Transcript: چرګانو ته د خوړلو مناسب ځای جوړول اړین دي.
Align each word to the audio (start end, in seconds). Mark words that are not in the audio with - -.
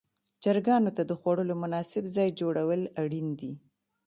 چرګانو 0.43 0.91
ته 0.97 1.03
د 1.09 1.11
خوړلو 1.19 1.53
مناسب 1.63 2.03
ځای 2.15 2.29
جوړول 2.41 2.81
اړین 3.01 3.27
دي. 3.39 3.51